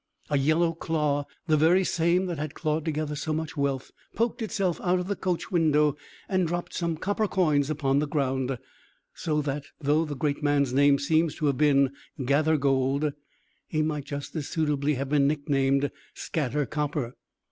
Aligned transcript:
A 0.31 0.37
yellow 0.39 0.73
claw 0.73 1.27
the 1.45 1.57
very 1.57 1.83
same 1.83 2.25
that 2.25 2.39
had 2.39 2.55
clawed 2.55 2.83
together 2.85 3.15
so 3.15 3.33
much 3.33 3.55
wealth 3.55 3.91
poked 4.15 4.41
itself 4.41 4.81
out 4.83 4.97
of 4.97 5.05
the 5.07 5.15
coach 5.15 5.51
window, 5.51 5.95
and 6.27 6.47
dropt 6.47 6.73
some 6.73 6.97
copper 6.97 7.27
coins 7.27 7.69
upon 7.69 7.99
the 7.99 8.07
ground; 8.07 8.57
so 9.13 9.43
that, 9.43 9.65
though 9.79 10.03
the 10.03 10.15
great 10.15 10.41
man's 10.41 10.73
name 10.73 10.97
seems 10.97 11.35
to 11.35 11.45
have 11.45 11.57
been 11.59 11.91
Gathergold, 12.19 13.13
he 13.67 13.83
might 13.83 14.05
just 14.05 14.35
as 14.35 14.47
suitably 14.49 14.95
have 14.95 15.09
been 15.09 15.27
nicknamed 15.27 15.91
Scattercopper. 16.15 17.13